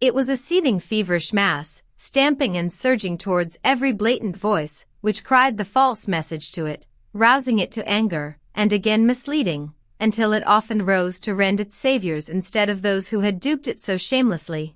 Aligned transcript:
It 0.00 0.14
was 0.14 0.30
a 0.30 0.36
seething 0.36 0.80
feverish 0.80 1.30
mass, 1.30 1.82
stamping 1.98 2.56
and 2.56 2.72
surging 2.72 3.18
towards 3.18 3.58
every 3.62 3.92
blatant 3.92 4.34
voice, 4.34 4.86
which 5.02 5.22
cried 5.22 5.58
the 5.58 5.64
false 5.66 6.08
message 6.08 6.52
to 6.52 6.64
it, 6.64 6.86
rousing 7.12 7.58
it 7.58 7.70
to 7.72 7.86
anger, 7.86 8.38
and 8.54 8.72
again 8.72 9.04
misleading, 9.06 9.74
until 10.00 10.32
it 10.32 10.46
often 10.46 10.86
rose 10.86 11.20
to 11.20 11.34
rend 11.34 11.60
its 11.60 11.76
saviors 11.76 12.30
instead 12.30 12.70
of 12.70 12.80
those 12.80 13.08
who 13.08 13.20
had 13.20 13.40
duped 13.40 13.68
it 13.68 13.78
so 13.78 13.98
shamelessly. 13.98 14.74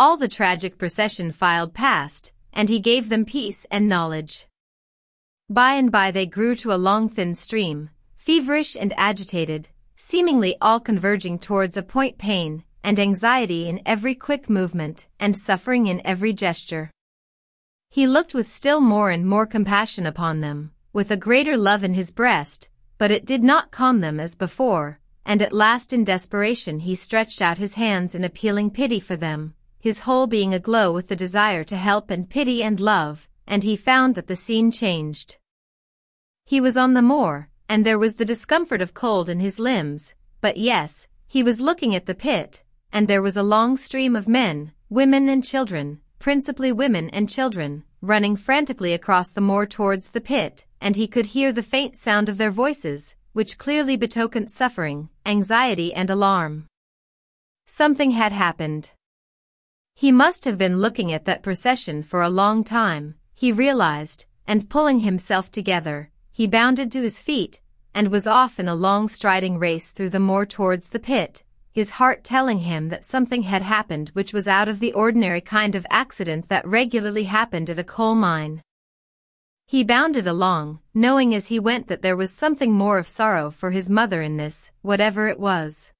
All 0.00 0.16
the 0.16 0.26
tragic 0.26 0.78
procession 0.78 1.30
filed 1.30 1.72
past, 1.72 2.32
and 2.52 2.68
he 2.68 2.80
gave 2.80 3.10
them 3.10 3.24
peace 3.24 3.66
and 3.70 3.88
knowledge. 3.88 4.48
By 5.48 5.74
and 5.74 5.92
by 5.92 6.10
they 6.10 6.26
grew 6.26 6.56
to 6.56 6.72
a 6.72 6.84
long 6.88 7.08
thin 7.08 7.36
stream, 7.36 7.90
feverish 8.16 8.74
and 8.74 8.92
agitated, 8.96 9.68
seemingly 9.94 10.56
all 10.60 10.80
converging 10.80 11.38
towards 11.38 11.76
a 11.76 11.84
point 11.84 12.18
pain 12.18 12.64
and 12.82 12.98
anxiety 12.98 13.68
in 13.68 13.80
every 13.84 14.14
quick 14.14 14.48
movement 14.48 15.06
and 15.18 15.36
suffering 15.36 15.86
in 15.86 16.00
every 16.06 16.32
gesture. 16.32 16.90
He 17.90 18.06
looked 18.06 18.34
with 18.34 18.48
still 18.48 18.80
more 18.80 19.10
and 19.10 19.26
more 19.26 19.46
compassion 19.46 20.06
upon 20.06 20.40
them, 20.40 20.72
with 20.92 21.10
a 21.10 21.16
greater 21.16 21.56
love 21.56 21.82
in 21.82 21.94
his 21.94 22.10
breast, 22.10 22.68
but 22.98 23.10
it 23.10 23.24
did 23.24 23.42
not 23.42 23.70
calm 23.70 24.00
them 24.00 24.20
as 24.20 24.34
before, 24.34 25.00
and 25.24 25.40
at 25.40 25.52
last 25.52 25.92
in 25.92 26.04
desperation 26.04 26.80
he 26.80 26.94
stretched 26.94 27.40
out 27.40 27.58
his 27.58 27.74
hands 27.74 28.14
in 28.14 28.24
appealing 28.24 28.70
pity 28.70 29.00
for 29.00 29.16
them, 29.16 29.54
his 29.78 30.00
whole 30.00 30.26
being 30.26 30.52
aglow 30.52 30.92
with 30.92 31.08
the 31.08 31.16
desire 31.16 31.64
to 31.64 31.76
help 31.76 32.10
and 32.10 32.28
pity 32.28 32.62
and 32.62 32.80
love, 32.80 33.28
and 33.46 33.62
he 33.62 33.76
found 33.76 34.14
that 34.14 34.26
the 34.26 34.36
scene 34.36 34.70
changed. 34.70 35.36
He 36.44 36.60
was 36.60 36.76
on 36.76 36.94
the 36.94 37.02
moor, 37.02 37.48
and 37.68 37.84
there 37.84 37.98
was 37.98 38.16
the 38.16 38.24
discomfort 38.24 38.82
of 38.82 38.94
cold 38.94 39.28
in 39.28 39.40
his 39.40 39.58
limbs, 39.58 40.14
but 40.40 40.56
yes, 40.56 41.08
he 41.26 41.42
was 41.42 41.60
looking 41.60 41.94
at 41.94 42.06
the 42.06 42.14
pit, 42.14 42.62
and 42.92 43.08
there 43.08 43.22
was 43.22 43.36
a 43.36 43.42
long 43.42 43.76
stream 43.76 44.16
of 44.16 44.28
men, 44.28 44.72
women 44.88 45.28
and 45.28 45.44
children, 45.44 46.00
principally 46.18 46.72
women 46.72 47.10
and 47.10 47.28
children, 47.28 47.84
running 48.00 48.36
frantically 48.36 48.92
across 48.92 49.30
the 49.30 49.40
moor 49.40 49.66
towards 49.66 50.10
the 50.10 50.20
pit, 50.20 50.64
and 50.80 50.96
he 50.96 51.06
could 51.06 51.26
hear 51.26 51.52
the 51.52 51.62
faint 51.62 51.96
sound 51.96 52.28
of 52.28 52.38
their 52.38 52.50
voices, 52.50 53.14
which 53.32 53.58
clearly 53.58 53.96
betokened 53.96 54.50
suffering, 54.50 55.08
anxiety 55.26 55.92
and 55.92 56.10
alarm. 56.10 56.66
Something 57.66 58.12
had 58.12 58.32
happened. 58.32 58.90
He 59.94 60.10
must 60.12 60.44
have 60.44 60.56
been 60.56 60.80
looking 60.80 61.12
at 61.12 61.24
that 61.24 61.42
procession 61.42 62.02
for 62.02 62.22
a 62.22 62.30
long 62.30 62.64
time, 62.64 63.16
he 63.34 63.52
realized, 63.52 64.26
and 64.46 64.70
pulling 64.70 65.00
himself 65.00 65.50
together, 65.50 66.10
he 66.32 66.46
bounded 66.46 66.90
to 66.92 67.02
his 67.02 67.20
feet, 67.20 67.60
and 67.94 68.08
was 68.08 68.26
off 68.26 68.58
in 68.58 68.68
a 68.68 68.74
long 68.74 69.08
striding 69.08 69.58
race 69.58 69.90
through 69.90 70.10
the 70.10 70.20
moor 70.20 70.46
towards 70.46 70.90
the 70.90 71.00
pit, 71.00 71.42
his 71.78 71.90
heart 71.90 72.24
telling 72.24 72.58
him 72.58 72.88
that 72.88 73.04
something 73.04 73.42
had 73.42 73.62
happened 73.62 74.08
which 74.08 74.32
was 74.32 74.48
out 74.48 74.68
of 74.68 74.80
the 74.80 74.92
ordinary 74.94 75.40
kind 75.40 75.76
of 75.76 75.86
accident 75.90 76.48
that 76.48 76.66
regularly 76.66 77.22
happened 77.22 77.70
at 77.70 77.78
a 77.78 77.84
coal 77.84 78.16
mine. 78.16 78.60
He 79.64 79.84
bounded 79.84 80.26
along, 80.26 80.80
knowing 80.92 81.32
as 81.36 81.46
he 81.46 81.60
went 81.60 81.86
that 81.86 82.02
there 82.02 82.16
was 82.16 82.32
something 82.32 82.72
more 82.72 82.98
of 82.98 83.06
sorrow 83.06 83.52
for 83.52 83.70
his 83.70 83.88
mother 83.88 84.20
in 84.22 84.38
this, 84.38 84.72
whatever 84.82 85.28
it 85.28 85.38
was. 85.38 85.92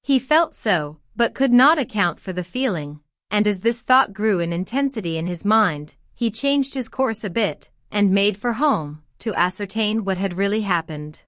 He 0.00 0.18
felt 0.18 0.54
so, 0.54 0.96
but 1.14 1.34
could 1.34 1.52
not 1.52 1.78
account 1.78 2.18
for 2.18 2.32
the 2.32 2.42
feeling, 2.42 3.00
and 3.30 3.46
as 3.46 3.60
this 3.60 3.82
thought 3.82 4.14
grew 4.14 4.40
in 4.40 4.54
intensity 4.54 5.18
in 5.18 5.26
his 5.26 5.44
mind, 5.44 5.96
he 6.14 6.30
changed 6.30 6.72
his 6.72 6.88
course 6.88 7.22
a 7.22 7.28
bit, 7.28 7.68
and 7.90 8.10
made 8.10 8.38
for 8.38 8.54
home, 8.54 9.02
to 9.18 9.34
ascertain 9.34 10.06
what 10.06 10.16
had 10.16 10.38
really 10.38 10.62
happened. 10.62 11.24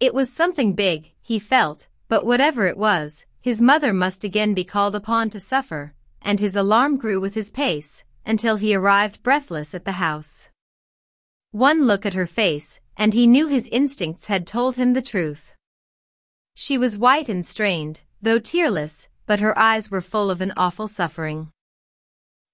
It 0.00 0.14
was 0.14 0.32
something 0.32 0.72
big, 0.72 1.12
he 1.20 1.38
felt, 1.38 1.88
but 2.14 2.24
whatever 2.24 2.64
it 2.68 2.76
was, 2.76 3.24
his 3.40 3.60
mother 3.60 3.92
must 3.92 4.22
again 4.22 4.54
be 4.54 4.62
called 4.62 4.94
upon 4.94 5.28
to 5.28 5.40
suffer, 5.40 5.94
and 6.22 6.38
his 6.38 6.54
alarm 6.54 6.96
grew 6.96 7.18
with 7.18 7.34
his 7.34 7.50
pace, 7.50 8.04
until 8.24 8.54
he 8.54 8.72
arrived 8.72 9.20
breathless 9.24 9.74
at 9.74 9.84
the 9.84 9.98
house. 9.98 10.48
One 11.50 11.86
look 11.88 12.06
at 12.06 12.14
her 12.14 12.28
face, 12.28 12.78
and 12.96 13.14
he 13.14 13.26
knew 13.26 13.48
his 13.48 13.66
instincts 13.66 14.26
had 14.26 14.46
told 14.46 14.76
him 14.76 14.92
the 14.92 15.02
truth. 15.02 15.54
She 16.54 16.78
was 16.78 16.96
white 16.96 17.28
and 17.28 17.44
strained, 17.44 18.02
though 18.22 18.38
tearless, 18.38 19.08
but 19.26 19.40
her 19.40 19.58
eyes 19.58 19.90
were 19.90 20.00
full 20.00 20.30
of 20.30 20.40
an 20.40 20.52
awful 20.56 20.86
suffering. 20.86 21.50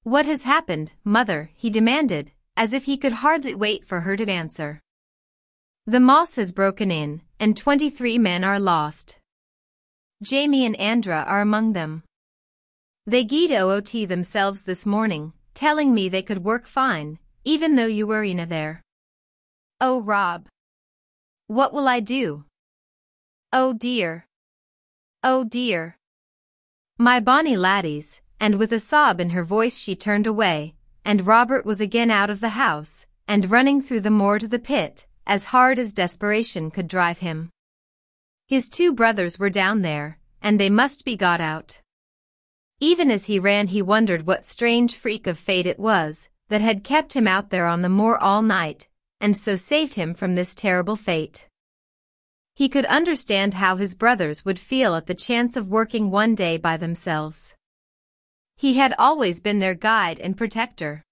What 0.04 0.24
has 0.24 0.44
happened, 0.44 0.92
mother? 1.04 1.50
he 1.54 1.68
demanded, 1.68 2.32
as 2.56 2.72
if 2.72 2.84
he 2.84 2.96
could 2.96 3.20
hardly 3.20 3.54
wait 3.54 3.84
for 3.84 4.00
her 4.00 4.16
to 4.16 4.26
answer. 4.30 4.80
The 5.86 6.00
moss 6.00 6.36
has 6.36 6.50
broken 6.50 6.90
in, 6.90 7.20
and 7.38 7.54
twenty-three 7.54 8.16
men 8.16 8.42
are 8.42 8.58
lost. 8.58 9.18
Jamie 10.22 10.66
and 10.66 10.78
Andra 10.78 11.24
are 11.26 11.40
among 11.40 11.72
them. 11.72 12.02
They 13.06 13.24
geed 13.24 13.50
OOT 13.50 14.06
themselves 14.06 14.62
this 14.62 14.84
morning, 14.84 15.32
telling 15.54 15.94
me 15.94 16.08
they 16.08 16.22
could 16.22 16.44
work 16.44 16.66
fine, 16.66 17.18
even 17.44 17.76
though 17.76 17.86
you 17.86 18.06
were 18.06 18.22
Ina 18.22 18.46
there. 18.46 18.82
Oh 19.80 20.02
Rob. 20.02 20.46
What 21.46 21.72
will 21.72 21.88
I 21.88 22.00
do? 22.00 22.44
Oh 23.50 23.72
dear. 23.72 24.26
Oh 25.24 25.42
dear. 25.44 25.96
My 26.98 27.18
bonny 27.18 27.56
laddies, 27.56 28.20
and 28.38 28.58
with 28.58 28.72
a 28.72 28.78
sob 28.78 29.20
in 29.20 29.30
her 29.30 29.42
voice 29.42 29.78
she 29.78 29.96
turned 29.96 30.26
away, 30.26 30.74
and 31.02 31.26
Robert 31.26 31.64
was 31.64 31.80
again 31.80 32.10
out 32.10 32.28
of 32.28 32.40
the 32.40 32.50
house, 32.50 33.06
and 33.26 33.50
running 33.50 33.80
through 33.80 34.00
the 34.00 34.10
moor 34.10 34.38
to 34.38 34.46
the 34.46 34.58
pit, 34.58 35.06
as 35.26 35.44
hard 35.44 35.78
as 35.78 35.94
desperation 35.94 36.70
could 36.70 36.88
drive 36.88 37.20
him. 37.20 37.48
His 38.50 38.68
two 38.68 38.92
brothers 38.92 39.38
were 39.38 39.48
down 39.48 39.82
there, 39.82 40.18
and 40.42 40.58
they 40.58 40.68
must 40.68 41.04
be 41.04 41.16
got 41.16 41.40
out. 41.40 41.78
Even 42.80 43.08
as 43.08 43.26
he 43.26 43.38
ran 43.38 43.68
he 43.68 43.80
wondered 43.80 44.26
what 44.26 44.44
strange 44.44 44.96
freak 44.96 45.28
of 45.28 45.38
fate 45.38 45.68
it 45.68 45.78
was 45.78 46.28
that 46.48 46.60
had 46.60 46.82
kept 46.82 47.12
him 47.12 47.28
out 47.28 47.50
there 47.50 47.66
on 47.66 47.82
the 47.82 47.88
moor 47.88 48.18
all 48.18 48.42
night, 48.42 48.88
and 49.20 49.36
so 49.36 49.54
saved 49.54 49.94
him 49.94 50.14
from 50.14 50.34
this 50.34 50.56
terrible 50.56 50.96
fate. 50.96 51.46
He 52.56 52.68
could 52.68 52.86
understand 52.86 53.54
how 53.54 53.76
his 53.76 53.94
brothers 53.94 54.44
would 54.44 54.58
feel 54.58 54.96
at 54.96 55.06
the 55.06 55.14
chance 55.14 55.56
of 55.56 55.68
working 55.68 56.10
one 56.10 56.34
day 56.34 56.56
by 56.56 56.76
themselves. 56.76 57.54
He 58.56 58.74
had 58.74 58.96
always 58.98 59.40
been 59.40 59.60
their 59.60 59.76
guide 59.76 60.18
and 60.18 60.36
protector. 60.36 61.04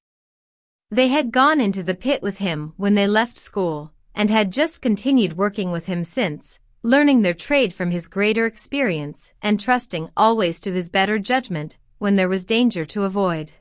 They 0.90 1.06
had 1.06 1.30
gone 1.30 1.60
into 1.60 1.84
the 1.84 1.94
pit 1.94 2.20
with 2.20 2.38
him 2.38 2.72
when 2.76 2.96
they 2.96 3.06
left 3.06 3.38
school, 3.38 3.92
and 4.12 4.28
had 4.28 4.50
just 4.50 4.82
continued 4.82 5.36
working 5.36 5.70
with 5.70 5.86
him 5.86 6.02
since, 6.02 6.58
learning 6.82 7.22
their 7.22 7.34
trade 7.34 7.74
from 7.74 7.90
his 7.90 8.06
greater 8.06 8.46
experience 8.46 9.32
and 9.42 9.58
trusting 9.58 10.08
always 10.16 10.60
to 10.60 10.72
his 10.72 10.88
better 10.88 11.18
judgment 11.18 11.76
when 11.98 12.14
there 12.14 12.28
was 12.28 12.44
danger 12.44 12.84
to 12.84 13.02
avoid. 13.02 13.52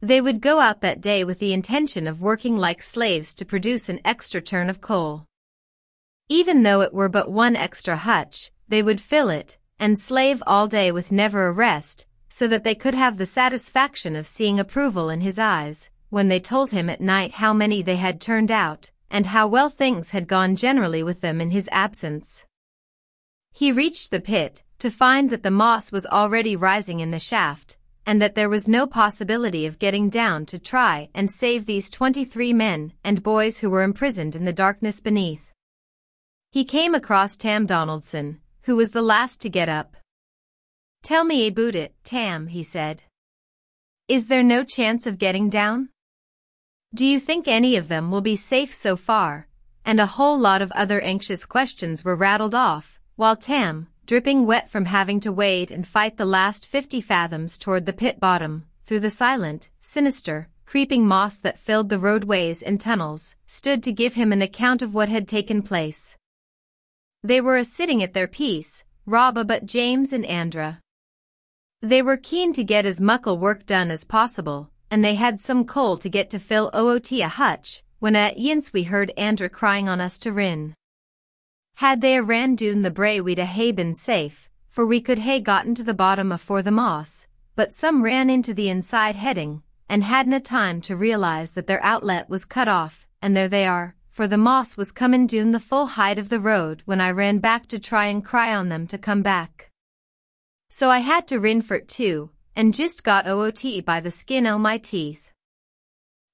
They 0.00 0.20
would 0.20 0.40
go 0.40 0.58
out 0.58 0.80
that 0.80 1.00
day 1.00 1.22
with 1.22 1.38
the 1.38 1.52
intention 1.52 2.08
of 2.08 2.20
working 2.20 2.56
like 2.56 2.82
slaves 2.82 3.34
to 3.34 3.44
produce 3.44 3.88
an 3.88 4.00
extra 4.04 4.40
turn 4.40 4.68
of 4.68 4.80
coal. 4.80 5.26
Even 6.28 6.64
though 6.64 6.80
it 6.80 6.92
were 6.92 7.08
but 7.08 7.30
one 7.30 7.54
extra 7.54 7.96
hutch, 7.96 8.50
they 8.66 8.82
would 8.82 9.00
fill 9.00 9.30
it 9.30 9.56
and 9.78 9.98
slave 9.98 10.42
all 10.46 10.66
day 10.66 10.90
with 10.90 11.12
never 11.12 11.46
a 11.46 11.52
rest, 11.52 12.06
so 12.28 12.48
that 12.48 12.64
they 12.64 12.74
could 12.74 12.94
have 12.94 13.16
the 13.16 13.26
satisfaction 13.26 14.16
of 14.16 14.26
seeing 14.26 14.58
approval 14.58 15.08
in 15.08 15.20
his 15.20 15.38
eyes 15.38 15.88
when 16.10 16.28
they 16.28 16.40
told 16.40 16.70
him 16.70 16.90
at 16.90 17.00
night 17.00 17.32
how 17.32 17.52
many 17.52 17.80
they 17.80 17.96
had 17.96 18.20
turned 18.20 18.50
out 18.50 18.90
and 19.10 19.26
how 19.26 19.46
well 19.46 19.68
things 19.68 20.10
had 20.10 20.28
gone 20.28 20.56
generally 20.56 21.02
with 21.02 21.20
them 21.20 21.40
in 21.40 21.50
his 21.50 21.68
absence. 21.72 22.44
He 23.52 23.72
reached 23.72 24.10
the 24.10 24.20
pit, 24.20 24.62
to 24.78 24.90
find 24.90 25.30
that 25.30 25.42
the 25.42 25.50
moss 25.50 25.90
was 25.90 26.06
already 26.06 26.54
rising 26.54 27.00
in 27.00 27.10
the 27.10 27.18
shaft, 27.18 27.76
and 28.06 28.22
that 28.22 28.34
there 28.34 28.48
was 28.48 28.68
no 28.68 28.86
possibility 28.86 29.66
of 29.66 29.78
getting 29.78 30.08
down 30.08 30.46
to 30.46 30.58
try 30.58 31.08
and 31.14 31.30
save 31.30 31.66
these 31.66 31.90
23 31.90 32.52
men 32.52 32.92
and 33.02 33.22
boys 33.22 33.58
who 33.58 33.68
were 33.68 33.82
imprisoned 33.82 34.36
in 34.36 34.44
the 34.44 34.52
darkness 34.52 35.00
beneath. 35.00 35.52
He 36.50 36.64
came 36.64 36.94
across 36.94 37.36
Tam 37.36 37.66
Donaldson, 37.66 38.40
who 38.62 38.76
was 38.76 38.92
the 38.92 39.02
last 39.02 39.40
to 39.42 39.50
get 39.50 39.68
up. 39.68 39.96
Tell 41.02 41.24
me 41.24 41.46
about 41.48 41.74
it, 41.74 41.94
Tam, 42.04 42.46
he 42.46 42.62
said. 42.62 43.02
Is 44.08 44.28
there 44.28 44.42
no 44.42 44.64
chance 44.64 45.06
of 45.06 45.18
getting 45.18 45.50
down? 45.50 45.90
Do 46.94 47.04
you 47.04 47.20
think 47.20 47.46
any 47.46 47.76
of 47.76 47.88
them 47.88 48.10
will 48.10 48.22
be 48.22 48.34
safe 48.34 48.72
so 48.72 48.96
far? 48.96 49.46
And 49.84 50.00
a 50.00 50.06
whole 50.06 50.38
lot 50.38 50.62
of 50.62 50.72
other 50.72 51.00
anxious 51.02 51.44
questions 51.44 52.02
were 52.02 52.16
rattled 52.16 52.54
off, 52.54 52.98
while 53.16 53.36
Tam, 53.36 53.88
dripping 54.06 54.46
wet 54.46 54.70
from 54.70 54.86
having 54.86 55.20
to 55.20 55.30
wade 55.30 55.70
and 55.70 55.86
fight 55.86 56.16
the 56.16 56.24
last 56.24 56.66
fifty 56.66 57.02
fathoms 57.02 57.58
toward 57.58 57.84
the 57.84 57.92
pit 57.92 58.18
bottom, 58.18 58.66
through 58.86 59.00
the 59.00 59.10
silent, 59.10 59.68
sinister, 59.82 60.48
creeping 60.64 61.06
moss 61.06 61.36
that 61.36 61.58
filled 61.58 61.90
the 61.90 61.98
roadways 61.98 62.62
and 62.62 62.80
tunnels, 62.80 63.36
stood 63.46 63.82
to 63.82 63.92
give 63.92 64.14
him 64.14 64.32
an 64.32 64.40
account 64.40 64.80
of 64.80 64.94
what 64.94 65.10
had 65.10 65.28
taken 65.28 65.60
place. 65.60 66.16
They 67.22 67.40
were 67.40 67.56
a 67.56 67.64
sitting 67.64 68.02
at 68.02 68.14
their 68.14 68.28
piece, 68.28 68.84
Rob 69.04 69.46
but 69.46 69.66
James 69.66 70.12
and 70.12 70.24
Andra. 70.24 70.80
They 71.82 72.00
were 72.00 72.16
keen 72.16 72.54
to 72.54 72.64
get 72.64 72.86
as 72.86 73.00
muckle 73.00 73.36
work 73.36 73.66
done 73.66 73.90
as 73.90 74.04
possible, 74.04 74.70
and 74.90 75.04
they 75.04 75.14
had 75.14 75.40
some 75.40 75.64
coal 75.64 75.96
to 75.98 76.08
get 76.08 76.30
to 76.30 76.38
fill 76.38 76.70
OOT 76.74 77.12
a 77.12 77.28
hutch, 77.28 77.82
when 77.98 78.16
at 78.16 78.36
yince 78.36 78.72
we 78.72 78.84
heard 78.84 79.12
Andra 79.16 79.48
crying 79.48 79.88
on 79.88 80.00
us 80.00 80.18
to 80.20 80.32
rin. 80.32 80.74
Had 81.76 82.00
they 82.00 82.16
a 82.16 82.22
ran 82.22 82.54
doon 82.54 82.82
the 82.82 82.90
brae 82.90 83.20
we'd 83.20 83.38
a 83.38 83.44
hae 83.44 83.72
been 83.72 83.94
safe, 83.94 84.48
for 84.68 84.86
we 84.86 85.00
could 85.00 85.20
hae 85.20 85.40
gotten 85.40 85.74
to 85.74 85.82
the 85.82 85.94
bottom 85.94 86.32
afore 86.32 86.62
the 86.62 86.70
moss, 86.70 87.26
but 87.54 87.72
some 87.72 88.02
ran 88.02 88.30
into 88.30 88.54
the 88.54 88.68
inside 88.68 89.16
heading, 89.16 89.62
and 89.88 90.04
hadna 90.04 90.40
time 90.40 90.80
to 90.80 90.96
realize 90.96 91.52
that 91.52 91.66
their 91.66 91.82
outlet 91.82 92.28
was 92.28 92.44
cut 92.44 92.68
off, 92.68 93.06
and 93.20 93.36
there 93.36 93.48
they 93.48 93.66
are, 93.66 93.96
for 94.08 94.26
the 94.26 94.36
moss 94.36 94.76
was 94.76 94.92
comin' 94.92 95.26
doon 95.26 95.52
the 95.52 95.60
full 95.60 95.86
height 95.86 96.18
of 96.18 96.28
the 96.28 96.40
road 96.40 96.82
when 96.84 97.00
I 97.00 97.10
ran 97.10 97.38
back 97.38 97.66
to 97.68 97.78
try 97.78 98.06
and 98.06 98.24
cry 98.24 98.54
on 98.54 98.68
them 98.68 98.86
to 98.88 98.98
come 98.98 99.22
back. 99.22 99.70
So 100.68 100.90
I 100.90 100.98
had 100.98 101.26
to 101.28 101.40
rin 101.40 101.62
for 101.62 101.76
it 101.76 101.88
too, 101.88 102.30
and 102.58 102.74
just 102.74 103.04
got 103.04 103.28
OOT 103.28 103.84
by 103.84 104.00
the 104.00 104.10
skin 104.10 104.44
o' 104.44 104.58
my 104.58 104.78
teeth. 104.78 105.30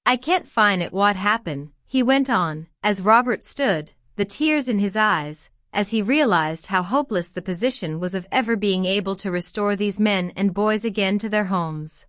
I 0.07 0.17
can't 0.17 0.49
find 0.49 0.83
it 0.83 0.91
what 0.91 1.17
happened, 1.17 1.73
he 1.85 2.03
went 2.03 2.31
on, 2.31 2.67
as 2.83 3.03
Robert 3.03 3.45
stood, 3.45 3.93
the 4.17 4.25
tears 4.25 4.67
in 4.67 4.79
his 4.79 4.97
eyes, 4.97 5.51
as 5.71 5.91
he 5.91 6.01
realized 6.01 6.69
how 6.69 6.83
hopeless 6.83 7.29
the 7.29 7.43
position 7.43 8.01
was 8.01 8.15
of 8.15 8.27
ever 8.33 8.57
being 8.57 8.87
able 8.87 9.15
to 9.17 9.31
restore 9.31 9.77
these 9.77 10.01
men 10.01 10.33
and 10.35 10.55
boys 10.55 10.83
again 10.83 11.19
to 11.19 11.29
their 11.29 11.45
homes. 11.45 12.07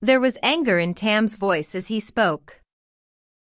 There 0.00 0.20
was 0.20 0.38
anger 0.40 0.78
in 0.78 0.94
Tam's 0.94 1.34
voice 1.34 1.74
as 1.74 1.88
he 1.88 1.98
spoke. 1.98 2.60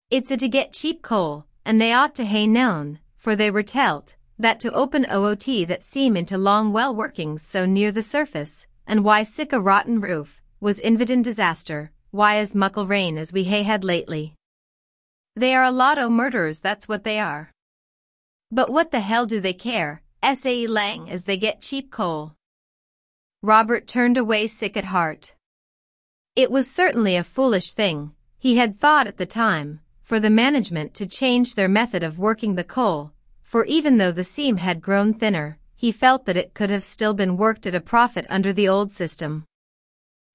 It's 0.09 0.31
a 0.31 0.37
to 0.37 0.49
get 0.49 0.73
cheap 0.73 1.03
coal, 1.03 1.45
and 1.63 1.79
they 1.79 1.93
ought 1.93 2.15
to 2.15 2.25
hae 2.25 2.47
known, 2.47 2.97
for 3.17 3.35
they 3.35 3.51
were 3.51 3.61
telt, 3.61 4.15
that 4.39 4.59
to 4.61 4.73
open 4.73 5.05
OOT 5.11 5.67
that 5.67 5.83
seam 5.83 6.17
into 6.17 6.39
longwall 6.39 6.95
workings 6.95 7.43
so 7.43 7.67
near 7.67 7.91
the 7.91 8.01
surface, 8.01 8.65
and 8.89 9.03
why 9.03 9.21
sick 9.21 9.53
a 9.53 9.61
rotten 9.61 10.01
roof, 10.01 10.41
was 10.59 10.79
invidin 10.79 11.21
disaster, 11.21 11.91
why 12.09 12.37
as 12.37 12.55
muckle 12.55 12.87
rain 12.87 13.19
as 13.19 13.31
we 13.31 13.43
hae 13.43 13.61
had 13.61 13.83
lately. 13.83 14.33
They 15.35 15.53
are 15.53 15.63
a 15.63 15.71
lot 15.71 15.99
o' 15.99 16.09
murderers 16.09 16.59
that's 16.59 16.87
what 16.87 17.03
they 17.03 17.19
are. 17.19 17.51
But 18.51 18.71
what 18.71 18.89
the 18.89 19.01
hell 19.01 19.27
do 19.27 19.39
they 19.39 19.53
care, 19.53 20.01
S.A. 20.23 20.65
Lang 20.65 21.07
as 21.07 21.25
they 21.25 21.37
get 21.37 21.61
cheap 21.61 21.91
coal? 21.91 22.33
Robert 23.43 23.87
turned 23.87 24.17
away 24.17 24.47
sick 24.47 24.75
at 24.75 24.85
heart. 24.85 25.35
It 26.35 26.49
was 26.49 26.67
certainly 26.67 27.15
a 27.15 27.23
foolish 27.23 27.73
thing, 27.73 28.13
he 28.39 28.57
had 28.57 28.79
thought 28.79 29.05
at 29.05 29.17
the 29.17 29.27
time, 29.27 29.81
for 30.01 30.19
the 30.19 30.31
management 30.31 30.95
to 30.95 31.05
change 31.05 31.53
their 31.53 31.69
method 31.69 32.01
of 32.01 32.17
working 32.17 32.55
the 32.55 32.63
coal, 32.63 33.11
for 33.43 33.65
even 33.65 33.99
though 33.99 34.11
the 34.11 34.23
seam 34.23 34.57
had 34.57 34.81
grown 34.81 35.13
thinner, 35.13 35.58
he 35.79 35.93
felt 35.93 36.25
that 36.25 36.35
it 36.35 36.53
could 36.53 36.69
have 36.69 36.83
still 36.83 37.13
been 37.13 37.37
worked 37.37 37.65
at 37.65 37.73
a 37.73 37.79
profit 37.79 38.25
under 38.29 38.51
the 38.51 38.67
old 38.67 38.91
system. 38.91 39.45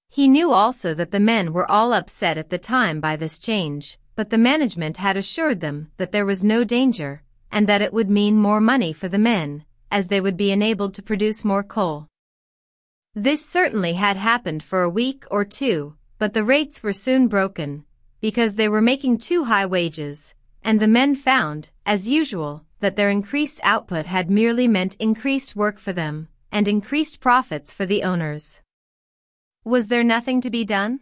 He 0.09 0.27
knew 0.27 0.53
also 0.53 0.95
that 0.95 1.11
the 1.11 1.21
men 1.21 1.53
were 1.53 1.71
all 1.71 1.93
upset 1.93 2.39
at 2.39 2.49
the 2.49 2.57
time 2.57 2.99
by 2.99 3.17
this 3.17 3.39
change, 3.39 3.99
but 4.17 4.31
the 4.31 4.39
management 4.39 4.97
had 4.97 5.19
assured 5.19 5.61
them 5.61 5.91
that 5.99 6.13
there 6.13 6.25
was 6.25 6.43
no 6.43 6.65
danger, 6.65 7.23
and 7.53 7.67
that 7.67 7.83
it 7.83 7.93
would 7.93 8.09
mean 8.09 8.37
more 8.37 8.59
money 8.59 8.91
for 8.91 9.07
the 9.07 9.19
men, 9.19 9.67
as 9.91 10.09
they 10.09 10.19
would 10.19 10.39
be 10.39 10.51
enabled 10.51 10.95
to 10.95 11.03
produce 11.03 11.45
more 11.45 11.63
coal. 11.63 12.09
This 13.15 13.45
certainly 13.45 13.93
had 13.93 14.17
happened 14.17 14.63
for 14.63 14.81
a 14.83 14.89
week 14.89 15.25
or 15.31 15.45
two, 15.45 15.95
but 16.19 16.33
the 16.33 16.43
rates 16.43 16.83
were 16.83 16.95
soon 16.95 17.29
broken, 17.29 17.85
because 18.19 18.55
they 18.55 18.71
were 18.71 18.81
making 18.81 19.19
too 19.19 19.45
high 19.45 19.67
wages, 19.67 20.35
and 20.63 20.81
the 20.81 20.89
men 20.89 21.15
found, 21.15 21.69
as 21.85 22.09
usual, 22.09 22.65
that 22.85 22.97
their 22.97 23.09
increased 23.09 23.61
output 23.63 24.05
had 24.05 24.31
merely 24.31 24.69
meant 24.69 24.95
increased 24.97 25.57
work 25.57 25.79
for 25.79 25.95
them, 25.95 26.29
and 26.53 26.69
increased 26.69 27.19
profits 27.19 27.73
for 27.73 27.87
the 27.87 28.03
owners. 28.03 28.61
Was 29.65 29.89
there 29.89 30.05
nothing 30.05 30.43
to 30.43 30.51
be 30.51 30.67
done? 30.67 31.01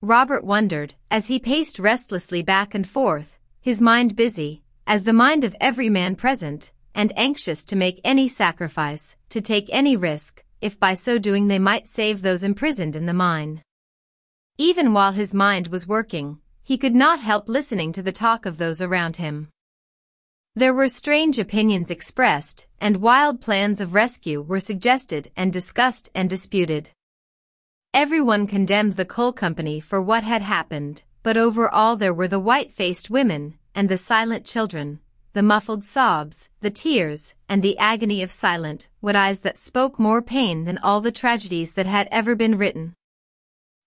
Robert 0.00 0.42
wondered, 0.42 0.94
as 1.10 1.26
he 1.26 1.38
paced 1.38 1.78
restlessly 1.78 2.40
back 2.40 2.74
and 2.74 2.88
forth, 2.88 3.38
his 3.60 3.82
mind 3.82 4.16
busy, 4.16 4.62
as 4.86 5.04
the 5.04 5.12
mind 5.12 5.44
of 5.44 5.54
every 5.60 5.90
man 5.90 6.16
present, 6.16 6.72
and 6.94 7.12
anxious 7.14 7.62
to 7.66 7.76
make 7.76 8.00
any 8.02 8.26
sacrifice, 8.26 9.16
to 9.28 9.42
take 9.42 9.68
any 9.68 9.98
risk, 9.98 10.42
if 10.62 10.80
by 10.80 10.94
so 10.94 11.18
doing 11.18 11.48
they 11.48 11.58
might 11.58 11.88
save 11.88 12.22
those 12.22 12.42
imprisoned 12.42 12.96
in 12.96 13.04
the 13.04 13.12
mine. 13.12 13.62
Even 14.56 14.94
while 14.94 15.12
his 15.12 15.34
mind 15.34 15.68
was 15.68 15.86
working, 15.86 16.38
he 16.62 16.78
could 16.78 16.94
not 16.94 17.20
help 17.20 17.50
listening 17.50 17.92
to 17.92 18.02
the 18.02 18.12
talk 18.12 18.46
of 18.46 18.56
those 18.56 18.80
around 18.80 19.16
him. 19.16 19.50
There 20.60 20.74
were 20.74 20.88
strange 20.88 21.38
opinions 21.38 21.90
expressed, 21.90 22.66
and 22.82 22.98
wild 22.98 23.40
plans 23.40 23.80
of 23.80 23.94
rescue 23.94 24.42
were 24.42 24.60
suggested 24.60 25.30
and 25.34 25.50
discussed 25.50 26.10
and 26.14 26.28
disputed. 26.28 26.90
Everyone 27.94 28.46
condemned 28.46 28.96
the 28.96 29.06
coal 29.06 29.32
company 29.32 29.80
for 29.80 30.02
what 30.02 30.22
had 30.22 30.42
happened, 30.42 31.02
but 31.22 31.38
over 31.38 31.66
all 31.66 31.96
there 31.96 32.12
were 32.12 32.28
the 32.28 32.38
white-faced 32.38 33.08
women, 33.08 33.54
and 33.74 33.88
the 33.88 33.96
silent 33.96 34.44
children, 34.44 35.00
the 35.32 35.42
muffled 35.42 35.82
sobs, 35.82 36.50
the 36.60 36.68
tears, 36.68 37.34
and 37.48 37.62
the 37.62 37.78
agony 37.78 38.22
of 38.22 38.30
silent, 38.30 38.88
what 39.00 39.16
eyes 39.16 39.40
that 39.40 39.56
spoke 39.56 39.98
more 39.98 40.20
pain 40.20 40.66
than 40.66 40.76
all 40.76 41.00
the 41.00 41.10
tragedies 41.10 41.72
that 41.72 41.86
had 41.86 42.06
ever 42.10 42.34
been 42.34 42.58
written. 42.58 42.92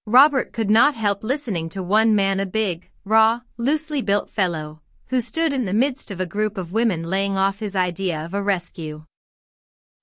Robert 0.07 0.51
could 0.51 0.71
not 0.71 0.95
help 0.95 1.23
listening 1.23 1.69
to 1.69 1.83
one 1.83 2.15
man 2.15 2.39
a 2.39 2.47
big, 2.47 2.89
raw, 3.05 3.41
loosely 3.57 4.01
built 4.01 4.27
fellow, 4.27 4.79
who 5.13 5.21
stood 5.21 5.53
in 5.53 5.65
the 5.65 5.73
midst 5.75 6.09
of 6.09 6.19
a 6.19 6.25
group 6.25 6.57
of 6.57 6.71
women 6.71 7.03
laying 7.03 7.37
off 7.37 7.59
his 7.59 7.75
idea 7.75 8.25
of 8.25 8.33
a 8.33 8.41
rescue. 8.41 9.05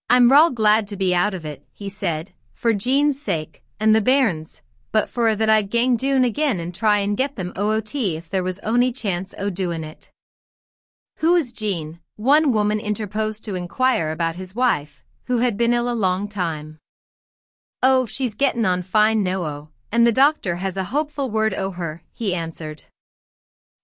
I'm 0.08 0.30
raw 0.30 0.50
glad 0.50 0.86
to 0.86 0.96
be 0.96 1.12
out 1.12 1.34
of 1.34 1.44
it, 1.44 1.64
he 1.72 1.88
said, 1.88 2.30
for 2.52 2.72
Jean's 2.72 3.20
sake, 3.20 3.64
and 3.80 3.92
the 3.92 4.00
bairns, 4.00 4.62
but 4.92 5.08
for 5.08 5.34
that 5.34 5.50
I'd 5.50 5.68
gang 5.68 5.96
doon 5.96 6.22
again 6.22 6.60
and 6.60 6.72
try 6.72 6.98
and 6.98 7.16
get 7.16 7.34
them 7.34 7.52
OOT 7.58 7.92
if 7.96 8.30
there 8.30 8.44
was 8.44 8.60
ony 8.62 8.92
chance 8.92 9.34
o' 9.36 9.50
doin' 9.50 9.82
it. 9.82 10.12
Who 11.16 11.34
is 11.34 11.52
Jean? 11.52 11.98
One 12.14 12.52
woman 12.52 12.78
interposed 12.78 13.44
to 13.46 13.56
inquire 13.56 14.12
about 14.12 14.36
his 14.36 14.54
wife, 14.54 15.02
who 15.24 15.38
had 15.38 15.56
been 15.56 15.74
ill 15.74 15.90
a 15.90 16.02
long 16.06 16.28
time. 16.28 16.78
Oh, 17.82 18.06
she's 18.06 18.36
gettin' 18.36 18.64
on 18.64 18.82
fine 18.82 19.24
no 19.24 19.70
and 19.90 20.06
the 20.06 20.12
doctor 20.12 20.58
has 20.62 20.76
a 20.76 20.92
hopeful 20.94 21.28
word 21.28 21.52
o' 21.52 21.72
her, 21.72 22.04
he 22.12 22.32
answered. 22.32 22.84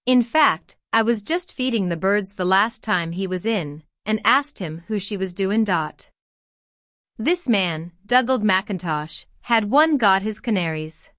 In 0.07 0.23
fact, 0.23 0.76
I 0.97 1.03
was 1.03 1.23
just 1.23 1.53
feeding 1.53 1.91
the 1.91 1.97
birds 1.99 2.37
the 2.37 2.47
last 2.47 2.83
time 2.83 3.13
he 3.13 3.27
was 3.27 3.45
in, 3.45 3.83
and 4.07 4.19
asked 4.25 4.61
him 4.61 4.83
who 4.89 4.99
she 4.99 5.19
was 5.19 5.35
doin' 5.35 5.63
dot. 5.63 6.09
This 7.19 7.51
man, 7.51 7.93
Dougald 8.07 8.43
McIntosh, 8.43 9.27
had 9.43 9.71
one 9.71 9.99
got 9.99 10.23
his 10.23 10.41
canaries. 10.41 11.11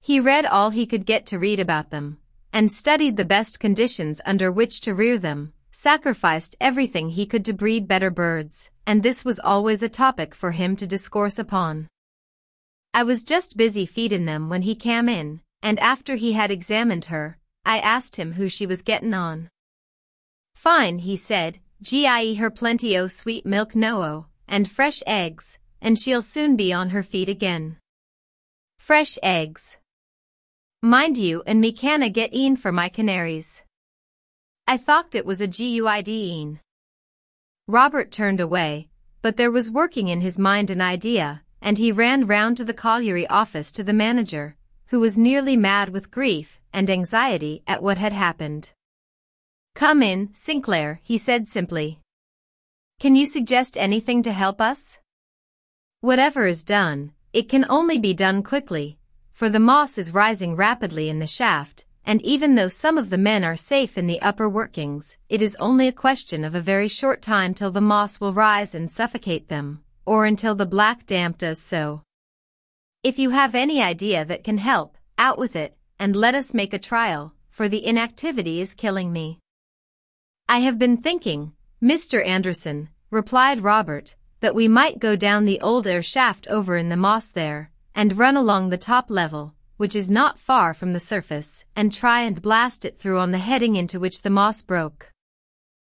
He 0.00 0.18
read 0.18 0.44
all 0.44 0.70
he 0.70 0.84
could 0.84 1.06
get 1.06 1.26
to 1.26 1.38
read 1.38 1.60
about 1.60 1.90
them, 1.90 2.18
and 2.52 2.72
studied 2.72 3.16
the 3.16 3.24
best 3.24 3.60
conditions 3.60 4.20
under 4.26 4.50
which 4.50 4.80
to 4.80 4.94
rear 4.94 5.16
them, 5.16 5.52
sacrificed 5.70 6.56
everything 6.60 7.10
he 7.10 7.24
could 7.24 7.44
to 7.44 7.52
breed 7.52 7.86
better 7.86 8.10
birds, 8.10 8.68
and 8.84 9.04
this 9.04 9.24
was 9.24 9.38
always 9.38 9.84
a 9.84 9.88
topic 9.88 10.34
for 10.34 10.50
him 10.50 10.74
to 10.74 10.88
discourse 10.88 11.38
upon. 11.38 11.86
I 12.92 13.04
was 13.04 13.22
just 13.22 13.56
busy 13.56 13.86
feedin' 13.86 14.26
them 14.26 14.48
when 14.48 14.62
he 14.62 14.74
came 14.74 15.08
in, 15.08 15.40
and 15.62 15.78
after 15.78 16.16
he 16.16 16.32
had 16.32 16.50
examined 16.50 17.04
her, 17.04 17.38
I 17.64 17.78
asked 17.78 18.16
him 18.16 18.32
who 18.32 18.48
she 18.48 18.66
was 18.66 18.82
gettin' 18.82 19.14
on. 19.14 19.48
Fine, 20.54 21.00
he 21.00 21.16
said, 21.16 21.60
gie 21.80 22.34
her 22.34 22.50
plenty 22.50 22.96
o 22.96 23.06
sweet 23.06 23.44
milk 23.44 23.74
no 23.74 24.02
o, 24.02 24.26
and 24.46 24.70
fresh 24.70 25.02
eggs, 25.06 25.58
and 25.80 25.98
she'll 25.98 26.22
soon 26.22 26.56
be 26.56 26.72
on 26.72 26.90
her 26.90 27.02
feet 27.02 27.28
again. 27.28 27.78
Fresh 28.78 29.18
eggs. 29.22 29.78
Mind 30.82 31.16
you 31.16 31.42
and 31.46 31.60
me 31.60 31.72
canna 31.72 32.10
get 32.10 32.34
een 32.34 32.56
for 32.56 32.72
my 32.72 32.88
canaries. 32.88 33.62
I 34.66 34.76
thought 34.76 35.14
it 35.14 35.26
was 35.26 35.40
a 35.40 35.46
GUID 35.46 36.08
een. 36.08 36.60
Robert 37.68 38.10
turned 38.10 38.40
away, 38.40 38.88
but 39.22 39.36
there 39.36 39.50
was 39.50 39.70
working 39.70 40.08
in 40.08 40.20
his 40.20 40.38
mind 40.38 40.70
an 40.70 40.80
idea, 40.80 41.42
and 41.60 41.78
he 41.78 41.92
ran 41.92 42.26
round 42.26 42.56
to 42.56 42.64
the 42.64 42.74
colliery 42.74 43.26
office 43.28 43.70
to 43.72 43.84
the 43.84 43.92
manager, 43.92 44.56
who 44.92 45.00
was 45.00 45.16
nearly 45.16 45.56
mad 45.56 45.88
with 45.88 46.10
grief 46.10 46.60
and 46.70 46.90
anxiety 46.90 47.62
at 47.66 47.82
what 47.82 47.96
had 47.96 48.12
happened. 48.12 48.72
Come 49.74 50.02
in, 50.02 50.28
Sinclair, 50.34 51.00
he 51.02 51.16
said 51.16 51.48
simply. 51.48 51.98
Can 53.00 53.16
you 53.16 53.24
suggest 53.24 53.78
anything 53.78 54.22
to 54.22 54.32
help 54.32 54.60
us? 54.60 54.98
Whatever 56.02 56.46
is 56.46 56.62
done, 56.62 57.12
it 57.32 57.48
can 57.48 57.64
only 57.70 57.98
be 57.98 58.12
done 58.12 58.42
quickly, 58.42 58.98
for 59.30 59.48
the 59.48 59.58
moss 59.58 59.96
is 59.96 60.12
rising 60.12 60.56
rapidly 60.56 61.08
in 61.08 61.20
the 61.20 61.26
shaft, 61.26 61.86
and 62.04 62.20
even 62.20 62.54
though 62.54 62.68
some 62.68 62.98
of 62.98 63.08
the 63.08 63.16
men 63.16 63.44
are 63.44 63.56
safe 63.56 63.96
in 63.96 64.06
the 64.06 64.20
upper 64.20 64.46
workings, 64.46 65.16
it 65.30 65.40
is 65.40 65.56
only 65.58 65.88
a 65.88 65.92
question 66.06 66.44
of 66.44 66.54
a 66.54 66.60
very 66.60 66.86
short 66.86 67.22
time 67.22 67.54
till 67.54 67.70
the 67.70 67.80
moss 67.80 68.20
will 68.20 68.34
rise 68.34 68.74
and 68.74 68.90
suffocate 68.90 69.48
them, 69.48 69.82
or 70.04 70.26
until 70.26 70.54
the 70.54 70.66
black 70.66 71.06
damp 71.06 71.38
does 71.38 71.58
so. 71.58 72.02
If 73.04 73.18
you 73.18 73.30
have 73.30 73.56
any 73.56 73.82
idea 73.82 74.24
that 74.24 74.44
can 74.44 74.58
help, 74.58 74.96
out 75.18 75.36
with 75.36 75.56
it, 75.56 75.76
and 75.98 76.14
let 76.14 76.36
us 76.36 76.54
make 76.54 76.72
a 76.72 76.78
trial, 76.78 77.34
for 77.48 77.68
the 77.68 77.84
inactivity 77.84 78.60
is 78.60 78.74
killing 78.74 79.12
me. 79.12 79.40
I 80.48 80.60
have 80.60 80.78
been 80.78 80.96
thinking, 80.96 81.52
Mr. 81.82 82.24
Anderson, 82.24 82.90
replied 83.10 83.60
Robert, 83.60 84.14
that 84.38 84.54
we 84.54 84.68
might 84.68 85.00
go 85.00 85.16
down 85.16 85.46
the 85.46 85.60
old 85.60 85.84
air 85.84 86.00
shaft 86.00 86.46
over 86.46 86.76
in 86.76 86.90
the 86.90 86.96
moss 86.96 87.32
there, 87.32 87.72
and 87.92 88.16
run 88.16 88.36
along 88.36 88.70
the 88.70 88.78
top 88.78 89.10
level, 89.10 89.54
which 89.78 89.96
is 89.96 90.08
not 90.08 90.38
far 90.38 90.72
from 90.72 90.92
the 90.92 91.00
surface, 91.00 91.64
and 91.74 91.92
try 91.92 92.20
and 92.20 92.40
blast 92.40 92.84
it 92.84 93.00
through 93.00 93.18
on 93.18 93.32
the 93.32 93.38
heading 93.38 93.74
into 93.74 93.98
which 93.98 94.22
the 94.22 94.30
moss 94.30 94.62
broke. 94.62 95.11